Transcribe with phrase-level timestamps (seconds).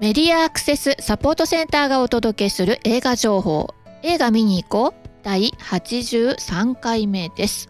[0.00, 3.74] メディアアクセスサポートセンターがお届けする映画情報。
[4.02, 5.08] 映画見に行こう。
[5.22, 7.68] 第83回目です、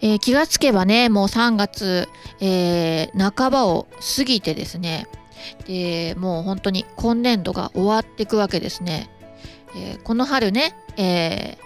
[0.00, 2.08] えー、気がつけばねもう3月、
[2.40, 3.86] えー、半ばを
[4.16, 5.06] 過ぎてですね。
[5.66, 9.10] でもう本当に今年度が終わっていくわけですね、
[9.76, 11.58] えー、この春ね、え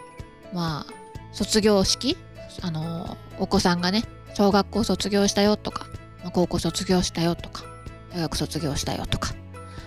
[0.53, 0.93] まあ
[1.31, 2.17] 卒業式。
[2.63, 4.03] あのお子さんがね
[4.35, 5.87] 小学校卒業したよとか
[6.33, 7.70] 高校卒業したよとか。
[8.13, 9.35] 大学卒業したよとか、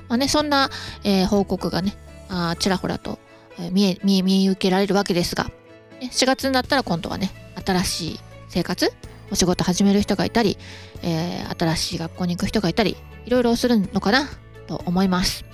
[0.07, 0.69] まあね、そんな、
[1.03, 1.95] えー、報告がね
[2.29, 3.19] あちらほらと、
[3.59, 5.51] えー、見え見え見え受けられるわけですが
[6.01, 7.31] 4月になったら今度はね
[7.65, 8.19] 新しい
[8.49, 8.91] 生活
[9.31, 10.57] お仕事始める人がいたり、
[11.01, 14.29] えー、新しい学校に行く人がいたりいろいろするのかな
[14.67, 15.45] と思います。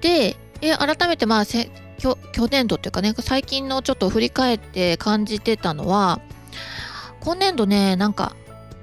[0.00, 2.16] で、えー、改めてまあせ去
[2.48, 6.20] 年度っていうかね最近のちょっと振り返って感じてたのは
[7.20, 8.34] 今年度ねなんか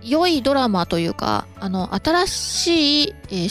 [0.07, 3.49] 良いドラマというかあの新しい、えー、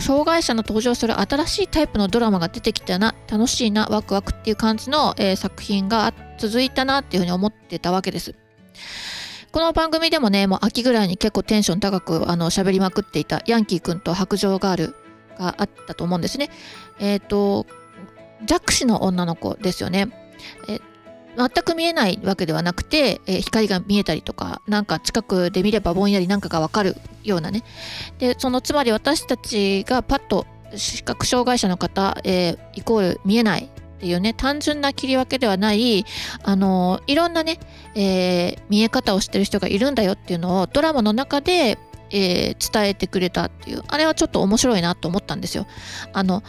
[0.00, 8.34] 障害者の登場する新しいタイプのドラマが出てきたな楽しいなワクワクっていう感じの、えー、作品が続いたなっていうふうに思ってたわけです。
[9.50, 14.96] この番組でもねもう秋ぐらいに結構テンション高くあの喋りまくっていたヤンキーくんと白杖ガール
[15.38, 16.50] があったと思うんですね。
[16.98, 17.66] えっ、ー、と
[18.44, 20.08] 弱視の女の子ですよね。
[20.68, 20.80] え
[21.36, 27.62] 全く見えないわけではなくて、えー、光が見えたりとかなんか近くで見ればぼんやりなんかがわかるようなね
[28.18, 30.46] でそのつまり私たちがパッと
[30.76, 36.04] 視覚障害者の方、えー、イコール見えないっていうね単純な切り分けではない
[36.42, 37.58] あのいろんなね、
[37.94, 41.78] えー、見え方をしてる人がいるんだよっていうのをドラマの中で、
[42.10, 45.66] えー、伝えてくれたっていうあれはちょっと面白いなと思ったんですよ。
[46.12, 46.42] あの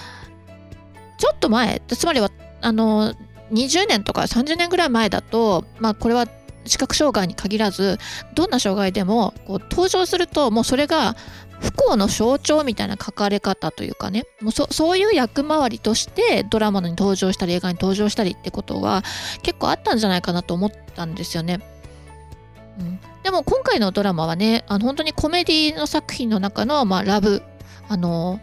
[1.18, 2.30] ちょっと前つまりは
[2.62, 3.16] あの
[3.52, 6.28] 20年とか30年ぐらい前だと、まあ、これは
[6.66, 8.00] 視覚障害に限らず
[8.34, 11.16] どんな障害でもこう登場するともうそれが
[11.60, 19.04] 不幸の象徴みたいな書かれ方というかねもうそそういう役回りとしてドラマに登場したり映画に登場したりってことは
[19.42, 21.60] 結構あったんじゃないかなと思ったんですよね。
[22.80, 27.42] うん、でも今回のドラマはねあの本当にコメディの作品の中の、まあ、ラブ
[27.88, 28.42] あの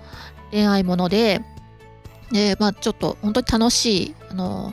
[0.53, 1.43] 恋愛もので
[2.33, 4.73] で、まあ、ちょっと本当に楽しいあの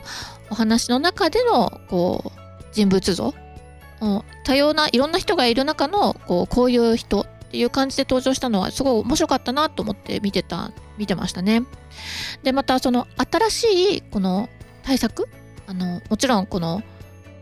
[0.50, 3.34] お話の中でのこう人物像。
[4.44, 11.62] 多様ないろんな人がいる中のこうこういう人っていう感じで登場したのはすごい面白かったなと思って見てた見てましたね。
[12.42, 14.48] でまたその新しいこの
[14.82, 15.28] 対策
[15.66, 16.82] あのもちろんこの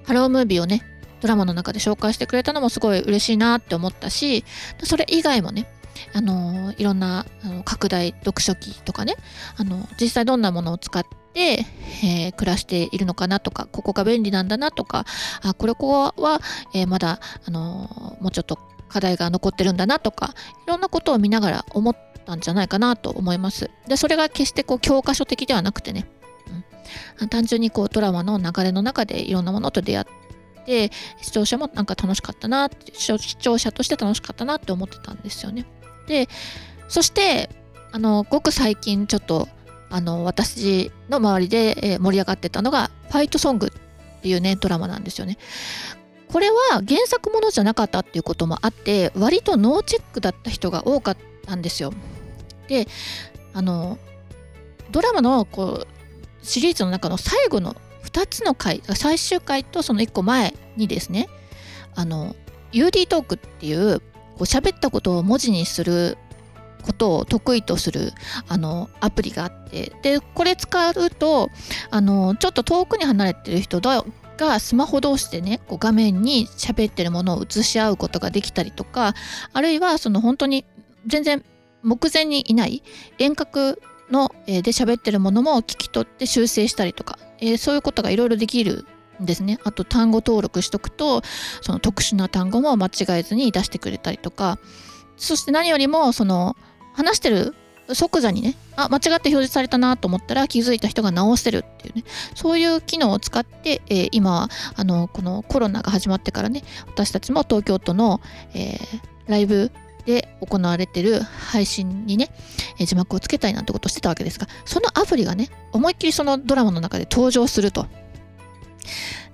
[0.04, 0.82] ハロームービーをね
[1.20, 4.44] ドラマの中で紹介してくれたのもすごい嬉しいなって思ったし
[4.82, 5.66] それ以外もね
[6.12, 9.16] あのいろんなあの拡大読書機とかね
[9.56, 11.64] あの実際どんなものを使って、
[12.04, 15.04] えー、暮らしているのかなとかここが便利なんだなとか
[15.42, 16.40] あこれここは、
[16.74, 20.34] えー、まだあのもうちょっと課題が残ってるんだなとか
[20.66, 23.70] いろんなことを見ながら思ったんじゃないかなと思います。
[23.86, 26.06] でそれが決してこう教科書的ではなくてね、
[27.20, 30.28] うん、単純にこうドラマの流れの中でいろんなものと出会って
[30.68, 30.90] て
[31.22, 35.64] 視聴者もなんか楽しかったな視聴者として楽しかったなって思ってたんですよね。
[36.08, 36.28] で
[36.88, 37.50] そして
[37.92, 39.48] あのごく最近ちょっと
[39.90, 45.38] あの私の周りで、え盛り上がってたのが「ファイトソング」っていうねドラマなんですよね。
[46.30, 51.94] これは原作ものじゃなかったっていうこともあって割とノーチェックだった人が多かったんですよ。
[52.66, 52.86] で
[53.54, 53.98] あの
[54.90, 61.28] ドラマのこうシリーズの中の最後の2つの回最終回とその1個前にですね
[61.94, 62.36] あの
[62.72, 64.00] UD トークっていう
[64.38, 66.16] こう喋ったことを文字にする
[66.82, 68.12] ことを得意とする
[68.48, 71.50] あのアプリがあってでこれ使うと
[71.90, 79.14] あのちょっと遠くに離れてる人がスマホ同士でねこう画面に喋ってるものを映し合うことができたりとか
[79.52, 80.64] あるいはその本当に
[81.06, 81.44] 全然
[81.82, 82.82] 目前にいない
[83.18, 88.86] 遠隔の、えー、で喋ってるものも聞き取って修正したりとか、えー、そういうことがいろいろできる
[89.20, 89.58] ですね。
[89.64, 91.22] あと単語登録しとくと
[91.62, 94.58] その特殊な単語も間違えずに出してくれたりとか。
[95.18, 96.56] そして何よりもその
[96.94, 97.54] 話してる
[97.92, 102.04] 即座にねあ間違って表示されたなと思ったら気づいた人が直せるっていうね。
[102.34, 108.20] そういう機能を使って、えー、今あのこのコロナが始まってからね私たちも東京都の、
[108.54, 108.78] えー、
[109.26, 109.72] ライブ
[110.04, 112.30] で行われてる配信にね、
[112.78, 117.86] えー、字幕をつけたいなんてことをしてたわけですがそのアプリがね思いっきりそのドラマの中で登場すると。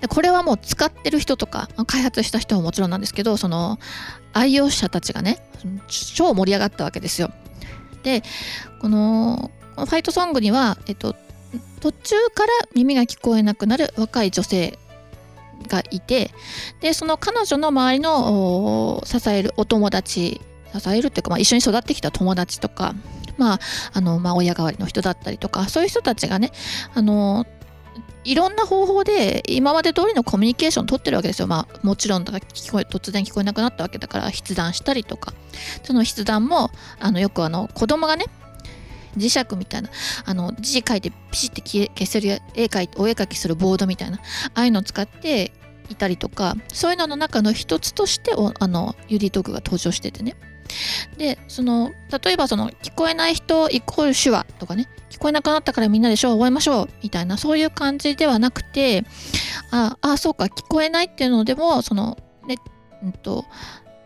[0.00, 3.78] でこれはもう使ってる人とか開発した人はもちろんなんですけどその
[4.32, 5.38] 愛用者たちがね
[5.88, 7.30] 超盛り上がったわけですよ。
[8.02, 8.22] で
[8.80, 11.16] このファイトソングには、えっと、
[11.80, 14.78] 途中から耳が聞こえなくなる若い女性
[15.68, 16.30] がいて
[16.80, 20.40] でその彼女の周りの支えるお友達
[20.78, 22.94] 支えるっていうか、まあ、一緒に育ってきた友達とか、
[23.38, 23.60] まあ
[23.92, 26.50] あのまあ、親代わりの人だったりとかそういう人たちがね
[26.94, 27.46] あの
[28.24, 31.46] いろんな方法で今まで通りのコミュニケーションを取ってるわけですよ。
[31.46, 35.32] まあもちろんだから聞こえ突然聞こえなくなったわけだから筆談したりとか。
[35.84, 38.24] その筆談もあのよくあの子供がね
[39.16, 39.90] 磁石みたいな
[40.24, 44.20] あの字書いてピシッて消せる絵描いてお絵描きするボードみたいなあ
[44.54, 45.52] あいうのを使って
[45.90, 46.56] いたりとか。
[46.72, 50.34] そういうのの中の一つとしてあのユリトークが登場しててね。
[51.16, 51.92] でその
[52.24, 59.04] 例えばその聞こえない人イコール手話とかね聞こえなくなったからみんなで手話覚えましょうみたいなそういう感じではなくて
[59.70, 62.56] ああそうか聞こえないっていうのでもそのね
[63.02, 63.44] うんと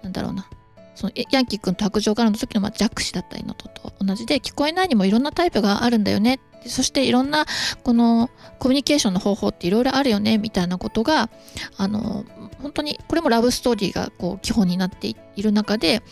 [0.03, 0.49] なんだろうな
[0.95, 6.41] そのヤンキー君と白状からの時のまあ弱視だったりのとと同じで聞こえないにもいろんなタイプがあるんだよね。
[6.67, 7.47] そしていろんな
[7.85, 11.31] このコミュニケーションの方法っていろいろあるよねみたいなことが
[11.77, 12.25] あの
[12.63, 16.03] 本当にこれもラブストーリーがこう基本になっている中で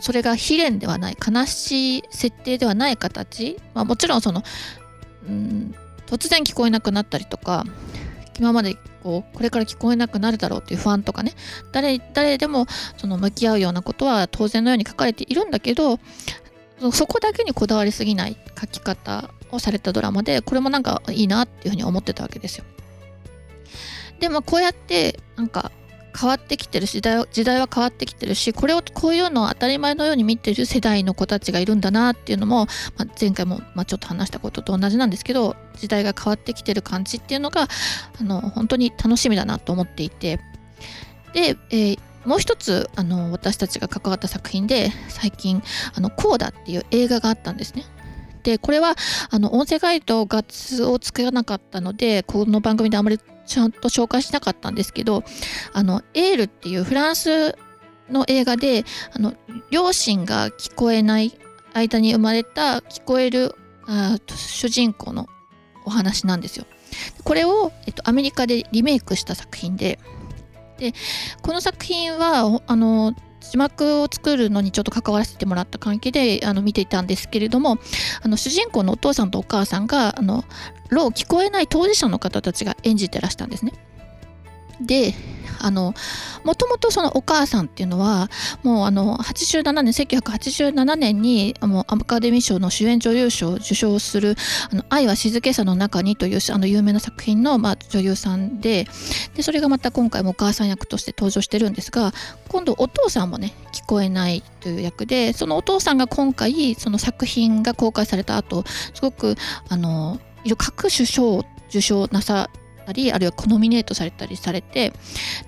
[0.00, 4.42] それが悲恋ではない悲しい設定ではない形、まあ、もちろんその、
[5.28, 5.74] うん、
[6.06, 7.64] 突然聞こえなくなったりとか
[8.38, 11.32] 今までこうこれから聞こえなくなるだろうっていう不安とかね
[11.72, 12.66] 誰誰でも
[12.96, 15.98] その向き合うようなことは当然のように書かれているんだけど
[16.92, 22.64] そこだけにこだわりすぎない書き方をされたドラマでこれもなんかいいなっていうふうに思ってたわけですよ。
[24.20, 25.70] でもこうやってなんか
[26.16, 32.66] 変わってきてる時代時代は変わってきてるしこれをこういうのを当たり前のように見てる世代の子たちがいるんだなっていうのも、
[32.96, 37.68] まあ、前回も、まあ、ちょっと話したことと同じなんですけど時代が変わってきてる感じっていうのが
[38.20, 40.40] あの本当に楽しみだなと思っていて
[41.32, 45.62] で、えーもう一つあの私たちが関わった作品で最近
[45.94, 47.84] 「あのコーダ」っていう映画があったんですね。
[48.46, 48.94] でこれは
[49.30, 55.24] あの音声ガイドがを作らなかったのでこの番組であまりちゃんと紹介しなかったんですけど
[55.72, 57.56] あのエールっていうフランス
[58.08, 59.34] の映画であの
[59.72, 61.36] 両親が聞こえない
[61.74, 63.52] 間に生まれた聞こえる
[63.88, 65.26] あ主人公の
[65.84, 66.66] お話なんですよ。
[67.24, 69.98] これを、えっと、アメリカでリメイクした作品で
[70.78, 70.92] で
[71.42, 73.12] この作品はあの
[73.50, 77.78] 字幕を作るのにちょっと関わらせてもらった関係であの見ていたんですけれども
[78.22, 80.44] あの主人公のお父さんとお母さんがあの
[80.88, 83.72] ろう聞こえない当事者の方たちが演じてらしたんですね。
[84.80, 85.14] で
[85.58, 85.94] あの
[86.44, 88.28] もともとそのお母さんっていうのは
[88.62, 94.36] もうあの87年1987年にもうアカデミー賞の主演女優賞を受賞する
[94.70, 98.86] 「あの愛は静けさの中に」というあの有名な作品の、まあ、女優さんで
[99.34, 102.12] でそれがまた今回もお母さん役として登場してるんですが
[102.48, 108.64] 今度お父さんもね聞こえないという役でそのお父さんが今回その作品が公開された後
[108.94, 109.36] すごく
[109.68, 110.20] あの
[110.58, 112.50] 各種賞を受賞なさ
[112.86, 114.92] たりあるいはノミネートされたりされて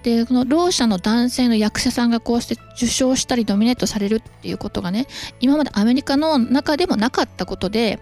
[0.02, 5.06] でこのろう者の男性の役者さんがこうして受賞したりノミネートされるっていうことがね
[5.40, 8.00] 今までアメリカの中でもなかったことで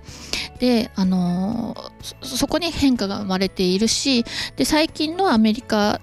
[0.58, 1.76] であの
[2.22, 4.24] そこに変化が生まれているし
[4.56, 6.00] で最近のアメリカ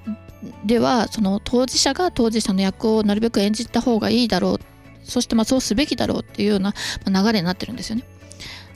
[0.66, 4.60] ではその当事者が当事者の役をなるべく演じた方がいいだろう
[5.04, 6.74] そしてまあそうすべきだろうっていうような
[7.08, 8.04] 流れになってるんですよね。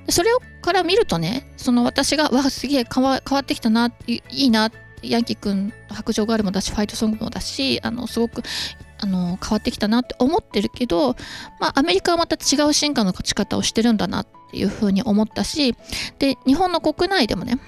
[0.09, 0.31] それ
[0.61, 4.71] から見るとねその私がわすげえ変わってきたないいな
[5.03, 8.41] ヤンキー君白状ガールもだしファイトソングもだしあのすごく
[8.99, 11.15] あの変わってきたなって思ってるけど、
[11.59, 15.75] まあ、アメリカはまた違う進化の勝ち方をしてるんだなっていうふうに思ったし
[16.17, 17.59] で日本の国内でもね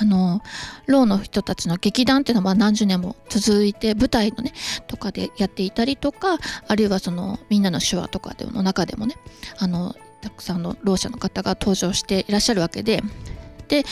[0.00, 0.42] あの
[0.86, 4.52] ローの人たちの劇団っていうのは何十年も続いて舞台のね
[4.86, 9.16] とかでやっていたりとかあるいはそのみんなの手話とかでの中でもね
[9.58, 13.02] あのたくさんのろう者の方が登場していらっしゃるわけで。
[13.68, 13.84] で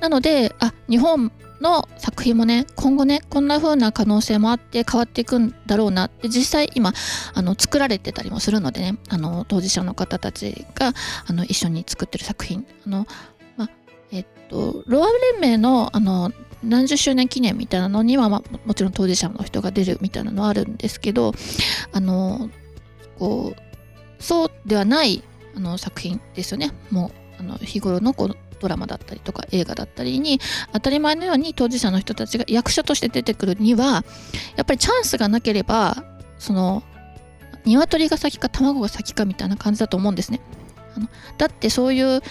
[0.00, 1.30] なのであ日本
[1.60, 6.92] の作品もね今後ねこんな風な可能性もあって変わっていくんだろうなって実際今
[7.34, 10.92] あの作られてたりもするのでねあの当事者の方たちが
[11.26, 12.66] あの一緒に作ってる作品。
[12.86, 13.06] あの、
[13.56, 13.68] ま
[14.10, 21.32] えっとロア連盟のあの何十周年記念みたいなのには、まあ、もちろん当事者の人が出るみたいなのはあるんですけど
[21.92, 22.50] あの
[23.18, 25.22] こうそうではない
[25.58, 30.38] あの作品ですよねもうあの日頃のこのドラマだったりとか映画だったりに
[30.72, 34.04] 当たり前のように当事者の人たちが役者として出てくるには
[34.56, 36.04] やっぱりチャンスがなければ
[36.38, 36.84] その
[37.64, 40.40] 鶏が先か卵が先かみたいな感じだと思うんですね。
[40.96, 42.22] あのだってそういう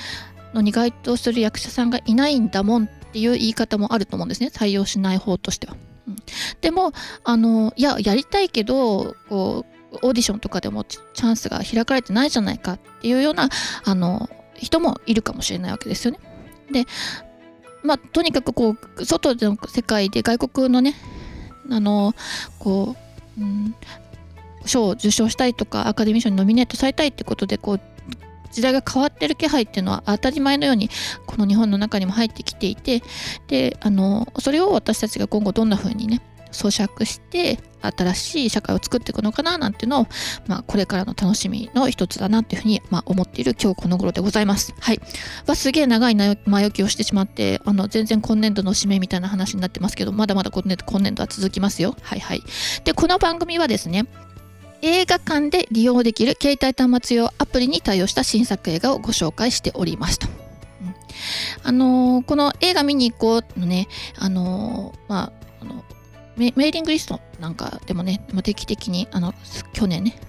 [0.53, 5.75] のに該当する役者さんがいないんだもんっていう言い方もあると思うんですね採用しない方としては。
[6.07, 6.15] うん、
[6.61, 6.93] でも
[7.23, 13.49] あのいややりたいけどこうオーディションとかでもチャンスが開かれてないじゃないかっていうような
[13.83, 16.19] あの人もいるかもしれないわけですよね。
[16.71, 16.85] で
[17.83, 20.95] まあとにかくこう外での世界で外国のね
[21.69, 22.13] あの
[22.59, 22.95] こ
[23.37, 23.75] う、うん、
[24.65, 27.81] 賞を受賞したいとかアカデミー賞にノミネートされたいってことでこう
[28.51, 30.89] 時代が変わってる気配っていうのは当たり前のように
[31.25, 33.03] この日本の中にも入ってきていて
[33.47, 36.21] であのそれを私たちが今後どんな風にね
[36.57, 40.07] 咀嚼して新しい社会を作っていくのかななんていうのを、
[40.47, 44.73] まあ、これからの楽しみの一つだなっていうふうに、まあ、思っている今日この頃でございます。
[44.79, 44.99] はい。
[45.45, 51.95] はすげえ長い前置きをしてしまってあの全然今年度の締めみたいな話になってますけどまだまだ今年度今年度は続きますよ。
[52.01, 52.41] はいはい。
[52.83, 54.07] でこの番組はですね
[54.81, 60.27] 映画館で利用できる携帯端末用アプリに対応した新作映画をご紹介しておりますと。
[61.63, 63.87] あのー、この映画見に行こうのね、
[64.17, 65.83] あのー、まあ、あの
[66.37, 69.33] メーリングリストなんかでもね、も定期的にあの
[69.73, 70.19] 去年ね、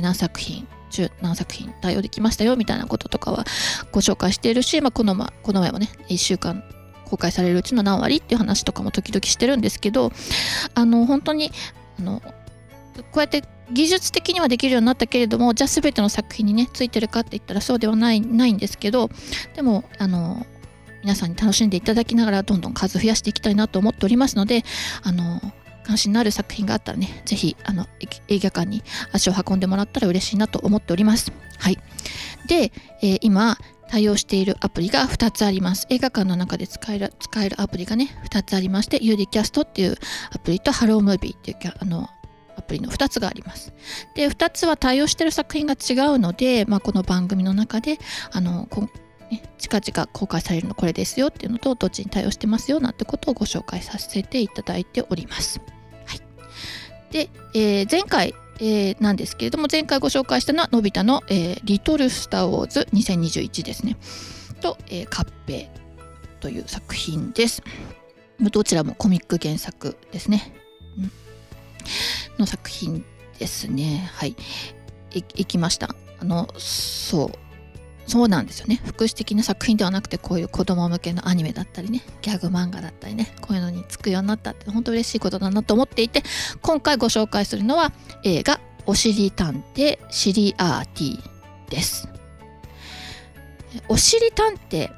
[0.00, 3.44] 何作品、中何作品対応できましたよみたいなこととかは
[3.92, 6.62] ご紹介しているし、まあ、このまこの前もね、1週間
[7.04, 10.12] 公開されるうちの何割っていう話とかも時々してるんですけど、
[10.74, 11.50] あの本当に
[11.98, 12.20] あの
[12.96, 13.42] こうやって
[13.72, 19.10] 技術的にはできるようになったけれどもじゃあ全ての作品にねついてるかって言ったらそうではないないんですけど
[19.54, 20.46] でもあの
[21.06, 24.64] 皆さんに楽しんでいただきながらどんどん数増やしていきたいなと思っておりますので
[25.04, 25.40] あの
[25.84, 27.86] 関心のある作品があったらねぜひあの
[28.26, 28.82] 映画館に
[29.12, 31.78] 足を運んでもらったら嬉しいなと思っておりますはい
[32.48, 32.72] で、
[33.02, 33.56] えー、今
[33.88, 35.86] 対応しているアプリが2つあります。
[35.90, 39.96] 映画館の中で使える使えるアプリがね、2つありまして、 UDCast っていう
[40.32, 42.08] アプリとハロームービーっていうあの
[42.56, 43.72] アプリの2つがあります。
[44.16, 47.98] で、2つは対応してる作品が違うので、まあ、この番組の中で、
[48.32, 48.66] あの、
[49.30, 55.60] ね、近々公開されるのこれですよっていうのと、どっちに対応してますよなんてことをご紹介させていただいております。
[56.04, 56.20] はい。
[57.12, 63.96] で、えー、前回、えー、なんですけれども、前回ご紹介したのは、のび太の、えー、リトル・スター・ウォーズ2021ですね。
[64.60, 65.70] と、えー、カッペ
[66.40, 67.62] という作品です。
[68.40, 70.54] どちらもコミック原作ですね。
[72.38, 73.04] の作品
[73.38, 74.10] ですね。
[74.14, 74.36] はい。
[75.12, 75.94] いきました。
[76.20, 77.45] あの、そう。
[78.06, 78.80] そうなんですよね。
[78.84, 86.22] 福祉的な作品ではなくて、こういう子供向けのアニメだったりね、ギャグ漫画だったりね、こういうのにつくようになったって、本当嬉しいことだなと思っていて、
[86.62, 92.08] 今回ご紹介するのは映画、おしり探偵シリアーティです。
[93.88, 94.90] おしり探偵、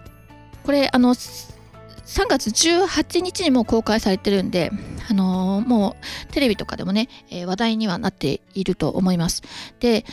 [0.64, 4.70] これ、あの、3月18日にも公開されてるんで、
[5.10, 5.96] あの、も
[6.28, 9.42] うテレビとかでもね、え、話題にはなっていると思います。
[9.80, 10.04] で、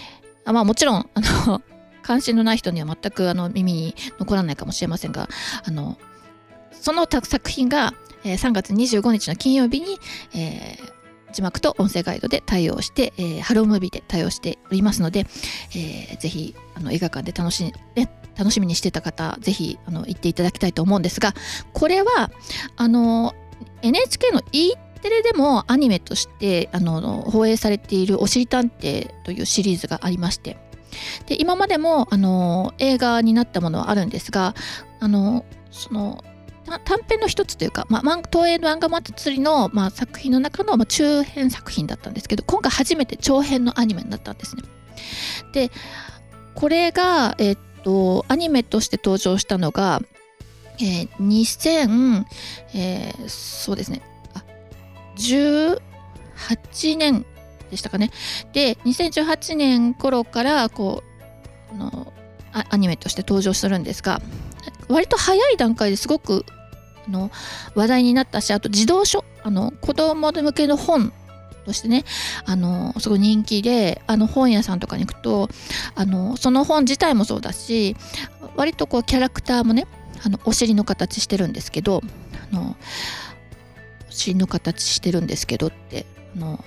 [0.46, 1.62] まあもちろん、あの、
[2.06, 5.28] 関心のない人には全くあの耳に残らないかもしれませんが、
[5.64, 5.98] あの、
[6.72, 9.98] その作品が、えー、3月25日の金曜日に、
[10.36, 15.26] えー、字幕と音声ガイドで対応して、えー、ハロームービーで対応しておりますので、
[15.72, 21.34] えー、ぜひあの映画館で楽し,、ね、楽しみにしてた方ぜひあの行っていただきたいと思うんですが
[21.74, 22.30] これは
[22.78, 23.34] あの
[23.82, 30.58] NHK の E テレでもアニメとしてあの放映されている「おしりたんてい」というシリーズがありまして
[31.28, 34.54] で今までもあの映画になったものはあるんですが
[35.00, 36.24] あのその
[36.84, 44.64] 短編の一つというか、まあ、東映の漫画祭りの、まあ、作品の中の、まあ、中編作品だったんですけど今回初めて長編のアニメになったんですね。
[45.54, 45.72] で
[46.56, 50.02] これが、え、っとアニメとして登場したのが、
[50.80, 52.26] えー、2000、
[52.74, 54.02] えー、そうですね
[54.34, 54.44] あ
[55.18, 57.26] 18年
[57.70, 58.12] でしたかね。
[58.54, 61.04] で2018年頃からこ
[61.72, 62.14] うあの
[62.70, 64.22] アニメとして登場するんですが
[64.88, 66.46] 割と早い段階ですごく
[67.08, 67.32] あの
[67.76, 71.12] 話題になったしあと児童書あの子供向けの本
[71.66, 72.06] としてね
[72.46, 75.50] あのすごい人気であの本屋さんとかに行くと
[75.96, 77.96] あのその本自体もそうだし
[78.56, 79.88] 割とこうキャラクターもね
[80.24, 82.02] あのお尻の形してるんですけど
[82.52, 82.78] あの
[84.08, 86.06] お尻の形してるんですけどって
[86.36, 86.64] あの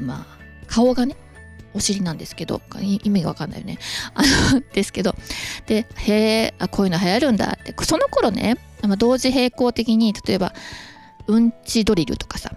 [0.00, 1.16] まあ顔がね
[1.74, 3.78] お尻なんですけど意味がわかんないよね
[4.14, 4.22] あ
[4.54, 5.14] のですけど
[5.66, 8.56] でへえこういうの流行るんだってその頃ね
[8.98, 10.54] 同時並行的に例えば
[11.26, 12.52] うんちドリルとかさ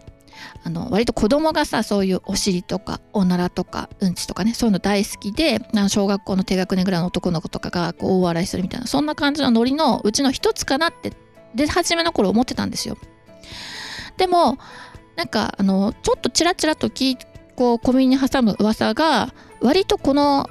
[0.63, 11.13] あの割と子供がさそういうお尻とかおならとかうんちとかねそういうの大好きで小学校の低学年ぐらいの男の子とかがこう大笑いするみたいなそんな感じのノリのうちの一つかなって
[11.55, 12.97] 出始めの頃思ってたんですよ。
[14.17, 14.57] でも
[15.17, 17.17] なんかあのちょっとチラチラと聞
[17.55, 20.47] こう小耳に挟む噂が割とこの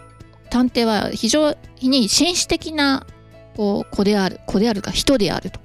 [0.50, 3.06] 探偵は非常に紳士的な
[3.56, 5.60] こう子である子であるか人であると。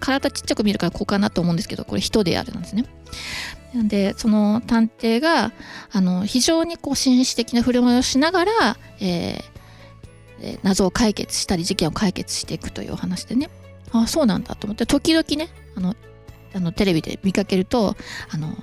[0.00, 2.84] 体ちっちゃく見るからこうかなと思うんですけどこれ人であるなんですね。
[3.72, 5.52] なんでその探偵が
[5.92, 8.52] あの非常にこう紳士的な振る舞いをしながら、
[9.00, 13.48] えー、謎を解決したり事件を解決していくというお話でね。
[13.92, 15.94] ああそうなんだと思って時々ねあの
[16.54, 17.96] あのテレビで見かけると
[18.30, 18.54] あの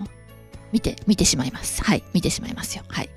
[0.72, 1.84] 見て見てしまいます。
[1.84, 2.84] はい見てしまいますよ。
[2.88, 3.10] はい。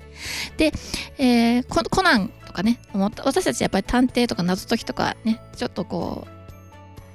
[0.57, 0.71] で、
[1.17, 6.39] えー、コナンとかね私たちやっぱり探偵とか謎解きとかねちょっとこう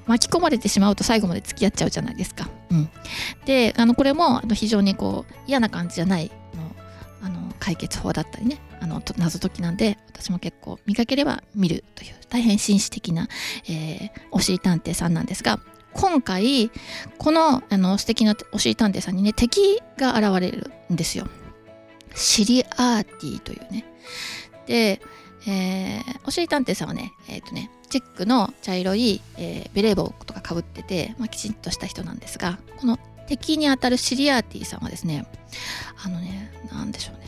[0.07, 2.49] 巻き込まれてしまうと最後まで付き合っちゃうじゃないですか。
[2.71, 2.89] うん、
[3.45, 6.75] であのこれもあの非常にこう嫌な感じじゃないの
[7.23, 13.29] あの解決法だったりねあの謎解きなんで私も結構見かければ見るという大変紳士的な、
[13.69, 15.59] えー、おしり探偵さんなんですが
[15.95, 16.71] 今回
[17.19, 21.27] このあの素敵なおしり探偵さんにね敵が現れるんですよ。
[22.15, 23.85] シリアーティというね。
[24.67, 25.01] で、
[25.47, 32.99] えー、おしり探偵さんはね、えっ、ー、とね、チェックの茶色い、えー、ベレー帽とかかぶってて、まあ、きちんとした人なんですがこの
[33.29, 35.29] 敵にあたるシリアーティさんはですね
[36.05, 37.25] あのね何でしょうね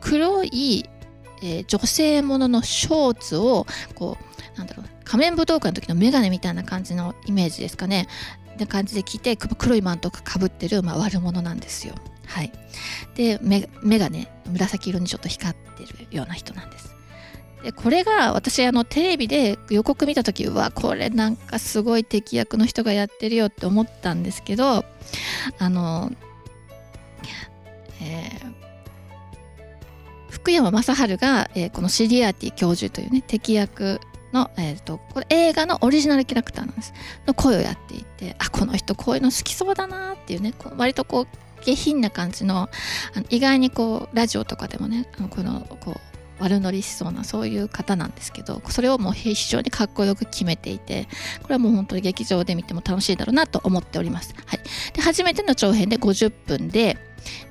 [0.00, 0.84] 黒い、
[1.44, 4.18] えー、女性もののショーツをこ
[4.54, 8.08] うなんだろう仮面舞踏会の時のメガネみたいな感じのイメージですかね
[8.58, 11.94] な感じで着て黒いマントをかぶってる、まあ、悪者なんですよ。
[12.26, 12.52] はい、
[13.14, 16.94] で目がね紫色にちょっと光ってるような人なんです。
[17.62, 24.84] でこれが私あのテレビで予告見た時はこれなんかすごい敵役の人がやってるよって思ったんですけど
[25.58, 26.12] あの、
[28.00, 28.52] えー、
[30.30, 34.00] 福山雅治が、えー、このシリアーティ教授というね敵役
[34.36, 36.92] の、えーと、これ映画のオリジナルキャラクターなんです
[37.26, 42.68] の声をやっていてあこの人こういうの好きそうだなっていうね割とこう下品な感じの
[43.14, 46.00] あの意外にこうラジオとかでもねあのこのこう
[46.38, 51.08] 悪乗りしそうなそういう方なんですけどそれをもう非常にかっこよく決めていて
[51.42, 54.34] これはもう本当に劇場で見ても楽しいだろうなと思っております。
[54.44, 54.60] はい、
[54.92, 56.98] で初めての長編で50分で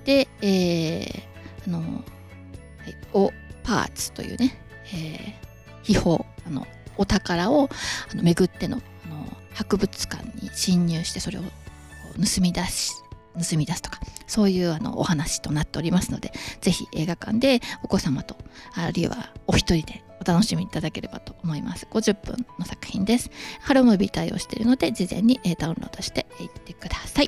[0.06, 1.24] で、えー、
[1.65, 3.32] あの、はい、お
[3.63, 4.56] パーツというね、
[4.94, 5.34] えー、
[5.82, 7.70] 秘宝あのお宝を
[8.12, 9.16] あの巡ってのあの
[9.54, 12.94] 博物館に侵入してそれを盗み出し
[13.36, 16.31] 盗み出すとかそういうあのお話となっておりますので
[16.62, 18.36] ぜひ映画館でお子様と
[18.74, 21.88] あるいはお一人でお楽しみいただければと思います。
[21.92, 23.29] 50分の作品です。
[23.60, 27.27] ハロームービー対応しているので事前にダウンロードしていってください。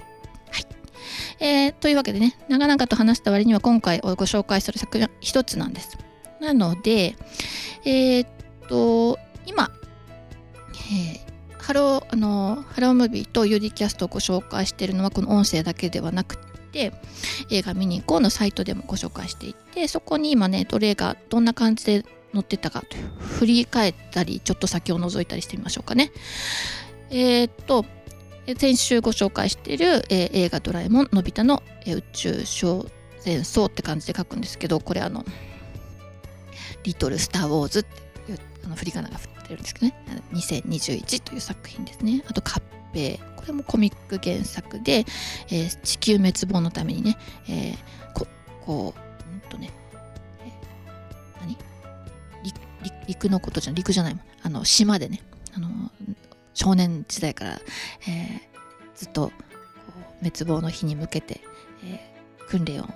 [0.52, 0.66] はい。
[1.40, 5.98] えー、というわけでね長々と話した割には今回ご紹介する作品は一つなんです。
[6.40, 7.16] なので
[7.84, 8.30] えー、っ
[8.70, 9.72] と今、
[10.92, 11.28] えー
[11.68, 12.92] HELLO、あの、 HELLO!
[12.92, 16.94] MOVIE と UDCast をご紹介しているのはこの音声だけではなくて、
[17.50, 26.14] 映画みにいこのサイトでもご紹介していて、そこに今ね、どれがどんな感じで載ってたかという、振り返ったり、ちょっと先を覗いたりしてみましょうかね。
[27.10, 27.86] えー、っと、
[28.58, 32.88] 先週ご紹介している、えー、映画ドラえもんのび太の、えー、宇宙小
[33.20, 35.26] 戦争って感じで書くんですけど、これあの、
[36.84, 39.96] リトル・スター・ウォーズっていうあの振り仮名が振ってるんですけどね。
[40.34, 42.24] 2021という作品ですね。
[42.28, 42.62] あと合
[42.94, 43.20] 併。
[43.36, 45.06] これもコミック原作で、
[45.50, 47.78] えー、地球滅亡のためにね、えー、
[48.14, 48.28] こ
[48.66, 49.72] こううんとね、
[50.42, 51.58] えー、何？
[53.08, 54.24] 陸のことじゃ陸じゃないもん。
[54.44, 55.22] あの島でね
[55.54, 55.70] あの
[56.54, 57.60] 少年時代から、
[58.08, 58.40] えー、
[58.96, 59.32] ずっと
[60.20, 61.42] 滅亡の日に向けて、
[61.84, 62.88] えー、訓練を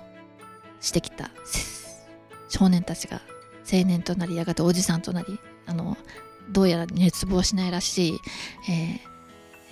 [0.80, 1.30] してきた
[2.48, 3.20] 少年たちが
[3.72, 5.96] 青年となりやがておじさんとなりあの
[6.50, 8.20] どうやら熱望しないらしい、
[8.70, 9.00] え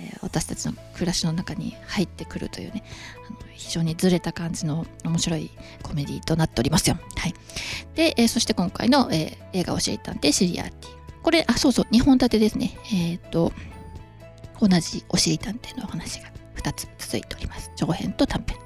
[0.01, 2.85] ー、私たちの暮らしの中に入ってくるというね
[3.29, 5.51] あの非常にずれた感じの面白い
[5.83, 6.99] コメディとなっておりますよ。
[7.17, 7.35] はい、
[7.95, 12.79] で、えー、そして今回の、えー、映画を教えたんでシリアーティこれあそうそう2本立てですね。
[12.93, 13.53] えっ、と
[14.61, 17.71] 同じおしり探偵のお話が2つ続いております。
[17.77, 18.57] 長編と短編。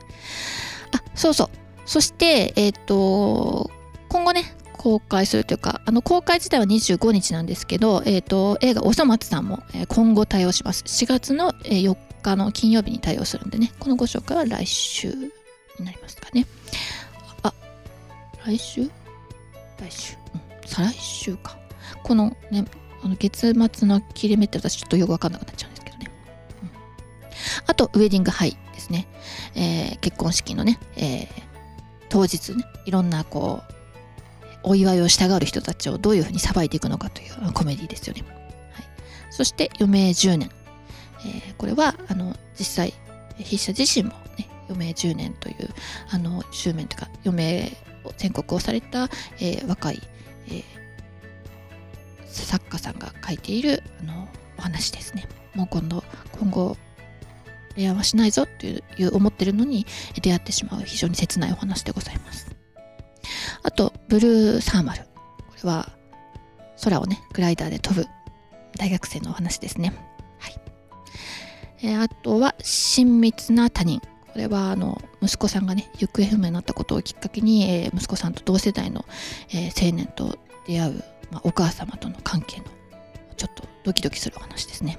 [0.93, 1.49] あそうそう。
[1.87, 3.71] そして、えっ、と
[4.09, 10.85] 今後ね公開するというかあの公開自体は25日なんですけど、えーと、映画「おそ松さんも今後対応します。
[10.85, 13.73] 4月の4日の金曜日に対応するんでね。
[13.81, 15.09] このご紹介は来週
[15.79, 16.47] になりますかね。
[17.43, 17.55] あ
[18.45, 18.91] 来週？
[19.81, 21.57] 来週、うん、再来週か。
[22.03, 22.67] このね
[23.03, 26.11] あの月末の切れ目って私ちょっとよくわかんなくなっちゃうんですけどね、
[26.63, 26.71] うん、
[27.69, 29.09] あとウェディングハイですね、
[29.55, 31.29] えー、結婚式のね、えー、
[32.11, 33.74] 当日ねいろんなこう
[34.65, 38.25] お祝いをしたがる人たちをどういうふうにさばいていくのかというコメディですよね。
[38.73, 38.85] はい、
[39.31, 40.51] そして余命10年、
[41.21, 42.95] えー、これはあの実際
[43.37, 45.69] 筆者自身も、ね、余命10年という
[46.11, 47.73] あの執念というか余命
[48.05, 50.03] を宣告をされた、えー、若い、
[50.49, 50.63] えー、
[52.27, 55.29] 作家さんが書いているあのお話ですね。
[55.55, 56.77] もう今度今後
[57.77, 59.87] 恋愛はしないぞという思ってるのに
[60.21, 62.54] 出会ってしまう非常に切ないお話でございます。
[64.09, 65.03] ブルーサーマル。
[65.03, 65.09] こ
[65.63, 65.93] れは、
[66.83, 68.07] 空をね、グライダーで飛ぶ
[68.77, 69.95] 大学生のお話ですね。
[70.39, 70.61] はい。
[71.83, 74.01] えー、あとは、親密な他人。
[74.01, 79.05] これはあの息子さんがね行方不明になったことをきっかけに、えー、息子さんと同世代の、
[79.51, 80.37] えー、青年と
[80.67, 82.65] 出会う、まあ、お母様との関係の
[83.37, 84.99] ちょっとドキドキするお話ですね。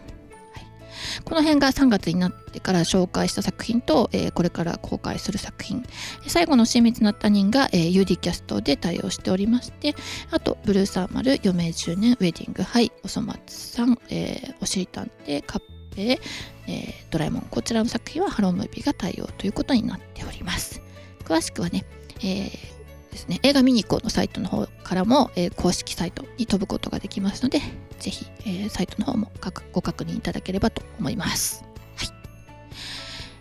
[1.24, 5.84] この辺が3月になってから紹介した作品と、えー、これから公開する作品。
[6.28, 9.96] 最後の親密な他人が、えー、UD キャストで対応しておりまして
[10.32, 15.62] あとブルーサーマル余命10年ウェディングハイおそ松さん、えー、おしり探偵カッ
[15.96, 16.20] ペ
[16.68, 17.42] え、ドラえもん。
[17.44, 20.82] こちらの作品はハロームービーが対応ということになっております。
[21.24, 21.86] 詳しくはね、
[22.20, 22.75] えー
[23.16, 27.62] ですね、映画見に行こうのサイトの方からも、えー、公式サイトに飛ぶことができますので、
[27.98, 29.32] 是非、えー、サイトの方も
[29.72, 31.64] ご確認いただければと思います。
[31.96, 32.04] は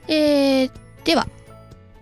[0.08, 0.12] い。
[0.12, 0.70] えー、
[1.04, 1.26] では、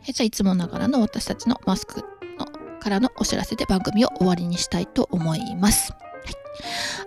[0.06, 2.04] えじゃあいつもながらの私たちのマスク
[2.38, 2.46] の
[2.78, 5.94] からのお知らせで番組を終わりにしたいと思います。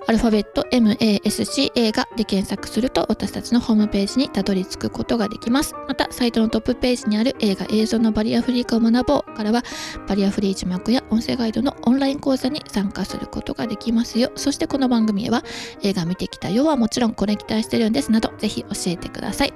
[0.07, 5.73] アルファベット MASC 映画で検索すると私たちのホームページにたどり着くことができます。
[5.87, 9.63] また、サイトのトップページにある映画映像のバリアフリー化を学ぼうからは、
[10.07, 14.31] バリアフリー字幕や音声ガイドのオンライン講座に参加することができますよ。
[14.35, 15.43] そしてこの番組へは、
[15.81, 19.53] 映画見てきたよはもちろんこれ期待してるんですなど、ぜひ教えてください。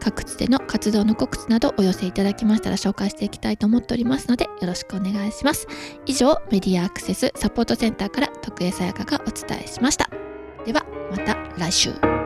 [0.00, 5.66] 各地での活動の告知などお寄せいただきましたら紹介していきたいと思っておりますので、よろしくお願いします。
[6.06, 10.10] 以上、メディアアクセスサポートセンターから徳江さやかがおお伝えしました。
[10.64, 12.21] ではまた来週。